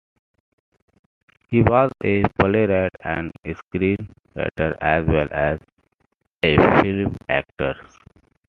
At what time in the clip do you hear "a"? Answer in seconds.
2.03-2.23, 6.41-6.57